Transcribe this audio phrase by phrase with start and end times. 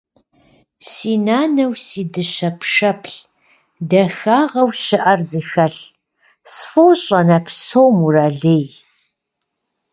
[0.91, 3.15] Си нанэу си дыщэ пшэплъ,
[3.89, 5.81] дахагъэу щыӏэр зыхэлъ,
[6.51, 8.67] сфӏощӏ анэ псом уралей.